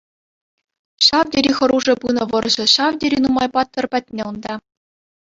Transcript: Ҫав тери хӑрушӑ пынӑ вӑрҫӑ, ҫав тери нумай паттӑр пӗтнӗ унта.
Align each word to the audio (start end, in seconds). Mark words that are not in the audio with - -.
Ҫав 1.07 1.27
тери 1.35 1.51
хӑрушӑ 1.57 1.93
пынӑ 2.05 2.23
вӑрҫӑ, 2.31 2.65
ҫав 2.73 2.93
тери 3.05 3.17
нумай 3.27 3.49
паттӑр 3.59 3.85
пӗтнӗ 3.93 4.23
унта. 4.31 4.55